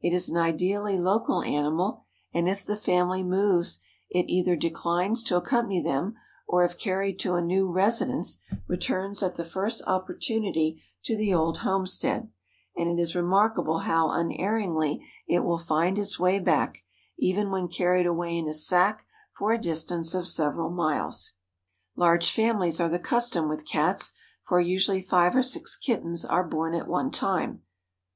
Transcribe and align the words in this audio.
It 0.00 0.12
is 0.12 0.28
an 0.28 0.36
ideally 0.36 0.98
local 0.98 1.40
animal, 1.44 2.02
and 2.34 2.48
if 2.48 2.64
the 2.64 2.74
family 2.74 3.22
moves 3.22 3.78
it 4.10 4.24
either 4.28 4.56
declines 4.56 5.22
to 5.22 5.36
accompany 5.36 5.80
them, 5.80 6.16
or, 6.48 6.64
if 6.64 6.76
carried 6.76 7.20
to 7.20 7.36
a 7.36 7.40
new 7.40 7.70
residence, 7.70 8.42
returns 8.66 9.22
at 9.22 9.36
the 9.36 9.44
first 9.44 9.80
opportunity 9.86 10.82
to 11.04 11.16
the 11.16 11.32
old 11.32 11.58
homestead; 11.58 12.28
and 12.76 12.88
it 12.90 13.00
is 13.00 13.14
remarkable 13.14 13.78
how 13.78 14.10
unerringly 14.10 15.06
it 15.28 15.44
will 15.44 15.56
find 15.58 15.96
its 15.96 16.18
way 16.18 16.40
back, 16.40 16.78
even 17.16 17.52
when 17.52 17.68
carried 17.68 18.04
away 18.04 18.36
in 18.36 18.48
a 18.48 18.54
sack 18.54 19.06
for 19.36 19.52
a 19.52 19.58
distance 19.60 20.12
of 20.12 20.26
several 20.26 20.70
miles." 20.70 21.34
Large 21.94 22.32
families 22.32 22.80
are 22.80 22.88
the 22.88 22.98
custom 22.98 23.48
with 23.48 23.64
Cats, 23.64 24.12
for 24.42 24.60
usually 24.60 25.00
five 25.02 25.36
or 25.36 25.42
six 25.44 25.76
kittens 25.76 26.24
are 26.24 26.42
born 26.42 26.74
at 26.74 26.88
one 26.88 27.12
time. 27.12 27.62